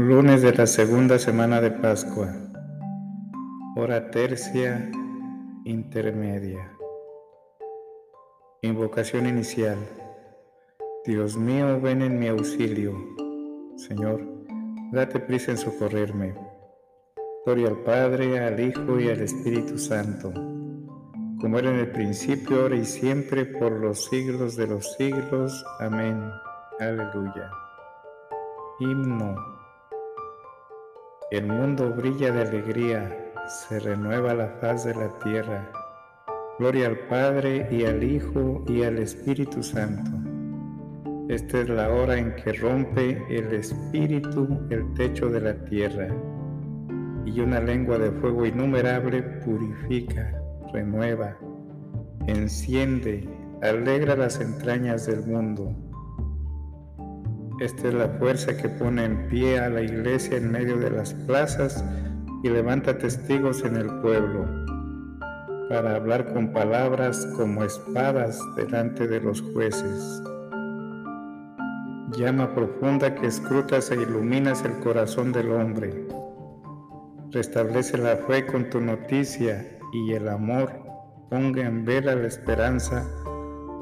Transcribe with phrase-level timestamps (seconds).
[0.00, 2.34] Lunes de la segunda semana de Pascua.
[3.76, 4.90] Hora tercia
[5.64, 6.72] intermedia.
[8.62, 9.76] Invocación inicial.
[11.04, 12.94] Dios mío, ven en mi auxilio.
[13.76, 14.26] Señor,
[14.90, 16.34] date prisa en socorrerme.
[17.44, 20.32] Gloria al Padre, al Hijo y al Espíritu Santo,
[21.42, 25.62] como era en el principio, ahora y siempre, por los siglos de los siglos.
[25.78, 26.22] Amén.
[26.78, 27.50] Aleluya.
[28.78, 29.59] Himno.
[31.30, 35.70] El mundo brilla de alegría, se renueva la faz de la tierra.
[36.58, 40.10] Gloria al Padre y al Hijo y al Espíritu Santo.
[41.32, 46.08] Esta es la hora en que rompe el Espíritu el techo de la tierra
[47.24, 51.38] y una lengua de fuego innumerable purifica, renueva,
[52.26, 53.28] enciende,
[53.62, 55.76] alegra las entrañas del mundo
[57.60, 61.12] esta es la fuerza que pone en pie a la iglesia en medio de las
[61.12, 61.84] plazas
[62.42, 64.46] y levanta testigos en el pueblo
[65.68, 70.22] para hablar con palabras como espadas delante de los jueces.
[72.16, 76.08] Llama profunda que escrutas e iluminas el corazón del hombre.
[77.30, 80.72] Restablece la fe con tu noticia y el amor
[81.28, 83.06] ponga en vela la esperanza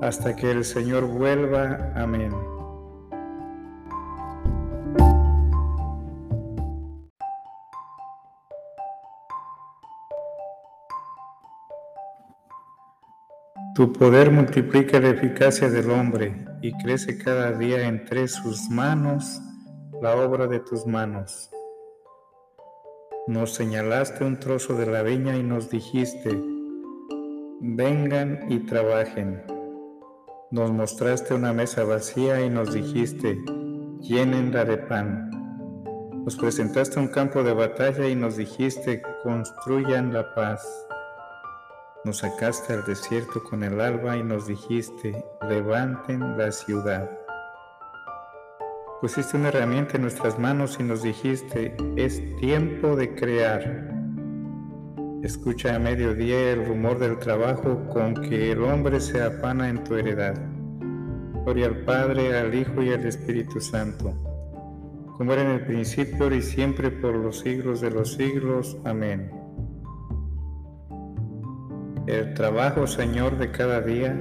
[0.00, 1.92] hasta que el Señor vuelva.
[1.96, 2.53] Amén.
[13.74, 19.40] Tu poder multiplica la eficacia del hombre y crece cada día entre sus manos
[20.00, 21.50] la obra de tus manos.
[23.26, 26.40] Nos señalaste un trozo de la viña y nos dijiste,
[27.60, 29.42] vengan y trabajen.
[30.52, 33.36] Nos mostraste una mesa vacía y nos dijiste,
[33.98, 35.30] llénenla de pan.
[36.24, 40.64] Nos presentaste un campo de batalla y nos dijiste, construyan la paz.
[42.04, 47.10] Nos sacaste al desierto con el alba y nos dijiste, levanten la ciudad.
[49.00, 53.90] Pusiste una herramienta en nuestras manos y nos dijiste, es tiempo de crear.
[55.22, 59.94] Escucha a mediodía el rumor del trabajo con que el hombre se afana en tu
[59.94, 60.34] heredad.
[61.44, 64.12] Gloria al Padre, al Hijo y al Espíritu Santo,
[65.16, 68.76] como era en el principio, y siempre, por los siglos de los siglos.
[68.84, 69.43] Amén.
[72.06, 74.14] El trabajo, Señor, de cada día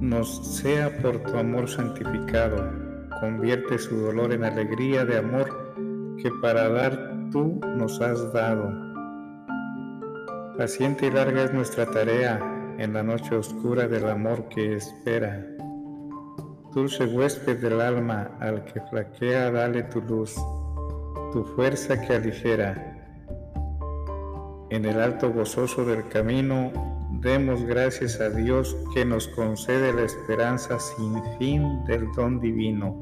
[0.00, 2.72] nos sea por tu amor santificado.
[3.20, 5.74] Convierte su dolor en alegría de amor
[6.20, 8.72] que para dar tú nos has dado.
[10.58, 12.40] Paciente y larga es nuestra tarea
[12.78, 15.46] en la noche oscura del amor que espera.
[16.74, 20.34] Dulce huésped del alma, al que flaquea, dale tu luz,
[21.32, 22.91] tu fuerza que aligera
[24.72, 26.72] en el alto gozoso del camino,
[27.20, 32.96] demos gracias a Dios que nos concede la esperanza sin fin del don divino.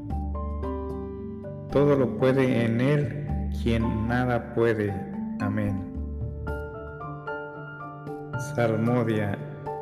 [1.71, 3.25] Todo lo puede en Él
[3.63, 4.93] quien nada puede.
[5.39, 5.93] Amén.
[8.53, 9.37] Salmodia.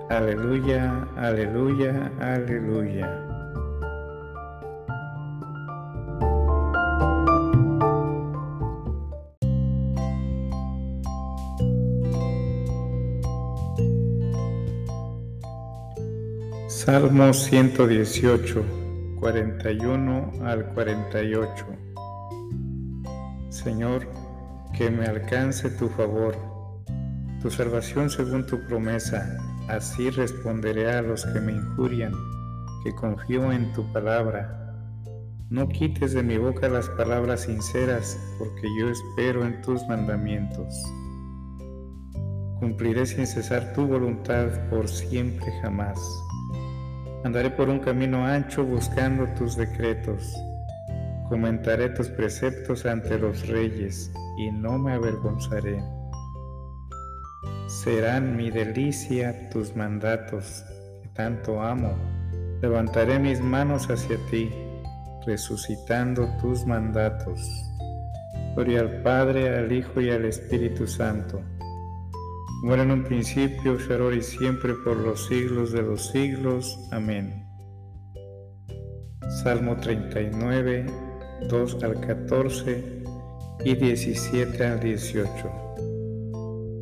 [0.10, 3.29] Aleluya, aleluya, aleluya.
[16.92, 18.66] Salmo 118,
[19.20, 21.66] 41 al 48.
[23.50, 24.08] Señor,
[24.76, 26.36] que me alcance tu favor,
[27.44, 32.12] tu salvación según tu promesa, así responderé a los que me injurian,
[32.84, 34.74] que confío en tu palabra.
[35.52, 40.74] No quites de mi boca las palabras sinceras, porque yo espero en tus mandamientos.
[42.60, 46.00] Cumpliré sin cesar tu voluntad por siempre jamás.
[47.24, 50.34] Andaré por un camino ancho buscando tus decretos.
[51.28, 55.84] Comentaré tus preceptos ante los reyes y no me avergonzaré.
[57.68, 60.64] Serán mi delicia tus mandatos,
[61.02, 61.94] que tanto amo.
[62.62, 64.50] Levantaré mis manos hacia ti,
[65.26, 67.40] resucitando tus mandatos.
[68.56, 71.44] Gloria al Padre, al Hijo y al Espíritu Santo
[72.62, 76.78] Muera en un principio, ahora y siempre, por los siglos de los siglos.
[76.92, 77.46] Amén.
[79.42, 80.86] Salmo 39,
[81.50, 83.04] 2 al 14
[83.64, 85.30] y 17 al 18.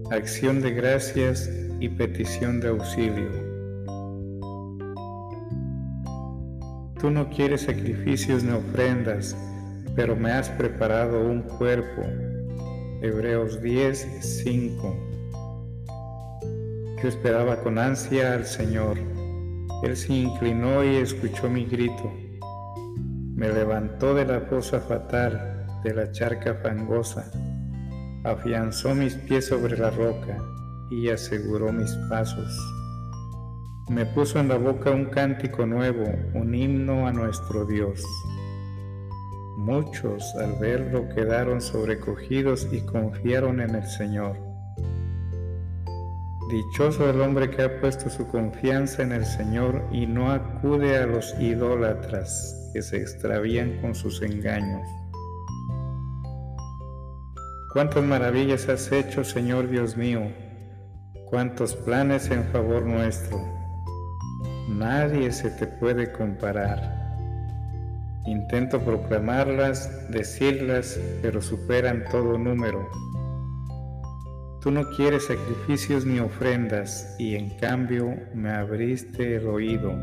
[0.09, 1.47] Acción de gracias
[1.79, 3.29] y petición de auxilio.
[6.99, 9.37] Tú no quieres sacrificios ni ofrendas,
[9.95, 12.01] pero me has preparado un cuerpo.
[13.03, 14.07] Hebreos 10,
[14.43, 15.16] 5.
[17.01, 18.97] Yo esperaba con ansia al Señor.
[19.83, 22.11] Él se inclinó y escuchó mi grito.
[23.35, 27.31] Me levantó de la fosa fatal, de la charca fangosa.
[28.23, 30.39] Afianzó mis pies sobre la roca
[30.89, 32.57] y aseguró mis pasos.
[33.89, 36.03] Me puso en la boca un cántico nuevo,
[36.33, 38.03] un himno a nuestro Dios.
[39.55, 44.46] Muchos al verlo quedaron sobrecogidos y confiaron en el Señor.
[46.49, 51.05] Dichoso el hombre que ha puesto su confianza en el Señor y no acude a
[51.05, 54.87] los idólatras que se extravían con sus engaños.
[57.73, 60.21] Cuántas maravillas has hecho, Señor Dios mío,
[61.29, 63.43] cuántos planes en favor nuestro.
[64.69, 67.17] Nadie se te puede comparar.
[68.25, 72.87] Intento proclamarlas, decirlas, pero superan todo número.
[74.61, 79.93] Tú no quieres sacrificios ni ofrendas y en cambio me abriste el oído.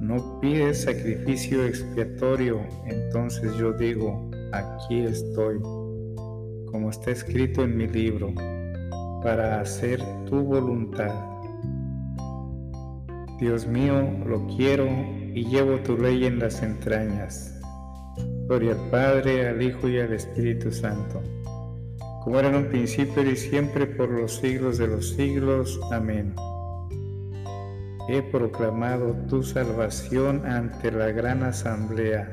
[0.00, 8.32] No pides sacrificio expiatorio, entonces yo digo, aquí estoy, como está escrito en mi libro,
[9.22, 11.12] para hacer tu voluntad.
[13.40, 14.86] Dios mío, lo quiero
[15.34, 17.60] y llevo tu ley en las entrañas.
[18.46, 21.20] Gloria al Padre, al Hijo y al Espíritu Santo
[22.24, 25.80] como era en un principio y siempre por los siglos de los siglos.
[25.90, 26.34] Amén.
[28.08, 32.32] He proclamado tu salvación ante la gran asamblea.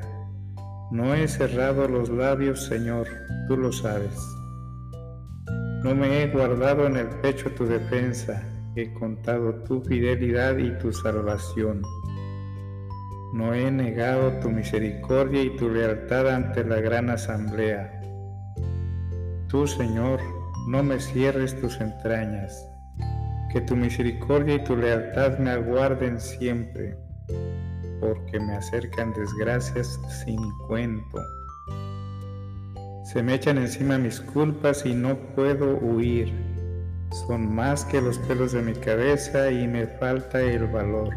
[0.92, 3.08] No he cerrado los labios, Señor,
[3.48, 4.18] tú lo sabes.
[5.84, 8.44] No me he guardado en el pecho tu defensa,
[8.76, 11.82] he contado tu fidelidad y tu salvación.
[13.34, 17.99] No he negado tu misericordia y tu lealtad ante la gran asamblea.
[19.50, 20.20] Tú, Señor,
[20.68, 22.70] no me cierres tus entrañas,
[23.52, 26.96] que tu misericordia y tu lealtad me aguarden siempre,
[28.00, 31.18] porque me acercan desgracias sin cuento.
[33.06, 36.32] Se me echan encima mis culpas y no puedo huir.
[37.26, 41.16] Son más que los pelos de mi cabeza y me falta el valor.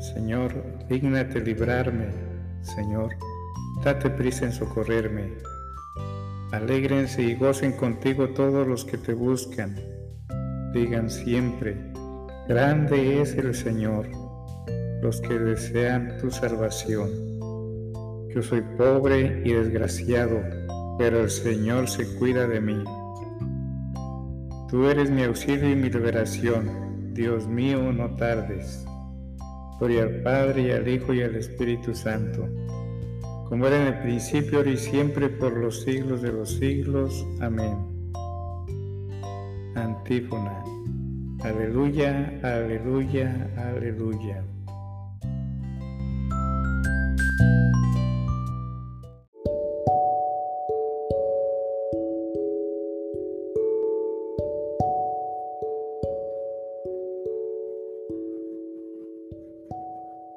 [0.00, 2.06] Señor, dígnate librarme.
[2.62, 3.10] Señor,
[3.84, 5.51] date prisa en socorrerme.
[6.52, 9.74] Alégrense y gocen contigo todos los que te buscan.
[10.74, 11.74] Digan siempre,
[12.46, 14.06] grande es el Señor,
[15.00, 17.08] los que desean tu salvación.
[18.34, 20.40] Yo soy pobre y desgraciado,
[20.98, 22.84] pero el Señor se cuida de mí.
[24.68, 27.14] Tú eres mi auxilio y mi liberación.
[27.14, 28.84] Dios mío, no tardes.
[29.78, 32.46] Gloria al Padre y al Hijo y al Espíritu Santo
[33.52, 37.26] como era en el principio, y siempre, por los siglos de los siglos.
[37.38, 37.76] Amén.
[39.74, 40.64] Antífona.
[41.42, 44.42] Aleluya, aleluya, aleluya.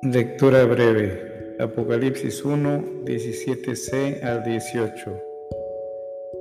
[0.04, 1.35] Lectura breve.
[1.60, 5.22] Apocalipsis 1, 17c al 18.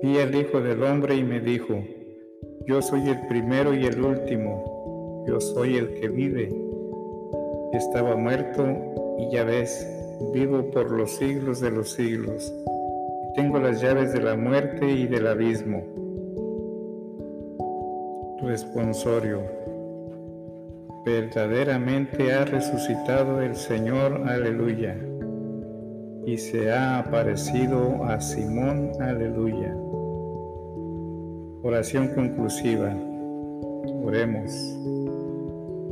[0.02, 1.85] Vi al Hijo del Hombre y me dijo,
[2.66, 6.52] yo soy el primero y el último, yo soy el que vive.
[7.73, 8.66] Estaba muerto
[9.18, 9.87] y ya ves,
[10.33, 12.52] vivo por los siglos de los siglos,
[13.37, 15.85] tengo las llaves de la muerte y del abismo.
[18.42, 19.63] Responsorio.
[21.04, 24.96] Verdaderamente ha resucitado el Señor, aleluya,
[26.25, 29.76] y se ha aparecido a Simón, aleluya.
[31.62, 32.94] Oración conclusiva.
[34.02, 34.50] Oremos.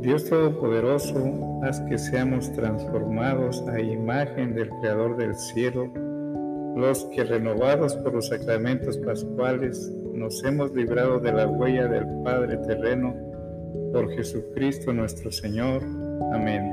[0.01, 5.91] Dios Todopoderoso, haz que seamos transformados a imagen del Creador del cielo,
[6.75, 12.57] los que renovados por los sacramentos pascuales nos hemos librado de la huella del Padre
[12.57, 13.15] terreno,
[13.91, 15.83] por Jesucristo nuestro Señor.
[16.33, 16.63] Amén.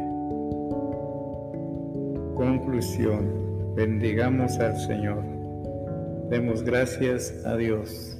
[2.35, 3.75] Conclusión.
[3.75, 5.23] Bendigamos al Señor.
[6.31, 8.17] Demos gracias a Dios.